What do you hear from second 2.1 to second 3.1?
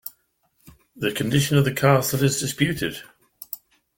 is disputed.